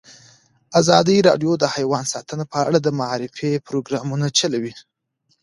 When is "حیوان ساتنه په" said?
1.75-2.57